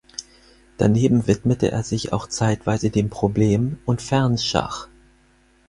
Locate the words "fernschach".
4.01-4.87